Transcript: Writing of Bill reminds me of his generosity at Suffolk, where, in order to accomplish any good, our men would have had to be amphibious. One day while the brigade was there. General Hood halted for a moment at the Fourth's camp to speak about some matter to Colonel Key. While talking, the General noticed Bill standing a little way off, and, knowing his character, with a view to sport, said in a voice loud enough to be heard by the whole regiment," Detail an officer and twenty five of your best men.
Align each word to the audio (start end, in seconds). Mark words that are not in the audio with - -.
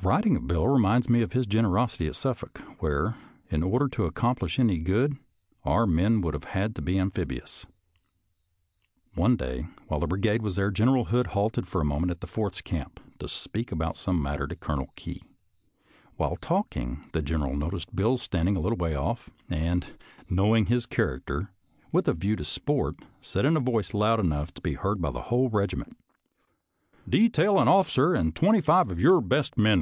Writing 0.00 0.36
of 0.36 0.46
Bill 0.46 0.66
reminds 0.68 1.08
me 1.08 1.22
of 1.22 1.32
his 1.32 1.44
generosity 1.44 2.06
at 2.06 2.14
Suffolk, 2.14 2.58
where, 2.78 3.16
in 3.50 3.64
order 3.64 3.88
to 3.88 4.06
accomplish 4.06 4.58
any 4.58 4.78
good, 4.78 5.16
our 5.64 5.88
men 5.88 6.20
would 6.20 6.34
have 6.34 6.44
had 6.44 6.76
to 6.76 6.80
be 6.82 7.00
amphibious. 7.00 7.66
One 9.16 9.36
day 9.36 9.66
while 9.88 9.98
the 9.98 10.06
brigade 10.06 10.40
was 10.40 10.54
there. 10.54 10.70
General 10.70 11.06
Hood 11.06 11.26
halted 11.26 11.66
for 11.66 11.80
a 11.80 11.84
moment 11.84 12.12
at 12.12 12.20
the 12.20 12.28
Fourth's 12.28 12.60
camp 12.60 13.00
to 13.18 13.26
speak 13.26 13.72
about 13.72 13.96
some 13.96 14.22
matter 14.22 14.46
to 14.46 14.54
Colonel 14.54 14.90
Key. 14.94 15.20
While 16.16 16.36
talking, 16.36 17.04
the 17.12 17.20
General 17.20 17.56
noticed 17.56 17.94
Bill 17.94 18.18
standing 18.18 18.54
a 18.54 18.60
little 18.60 18.78
way 18.78 18.94
off, 18.94 19.28
and, 19.50 19.84
knowing 20.30 20.66
his 20.66 20.86
character, 20.86 21.50
with 21.90 22.06
a 22.06 22.12
view 22.14 22.36
to 22.36 22.44
sport, 22.44 22.94
said 23.20 23.44
in 23.44 23.56
a 23.56 23.60
voice 23.60 23.92
loud 23.92 24.20
enough 24.20 24.54
to 24.54 24.60
be 24.62 24.74
heard 24.74 25.02
by 25.02 25.10
the 25.10 25.22
whole 25.22 25.48
regiment," 25.48 25.98
Detail 27.08 27.58
an 27.58 27.66
officer 27.68 28.14
and 28.14 28.34
twenty 28.36 28.60
five 28.60 28.92
of 28.92 29.00
your 29.00 29.20
best 29.20 29.58
men. 29.58 29.76